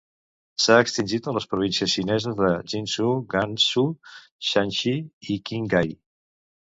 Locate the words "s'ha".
0.63-0.75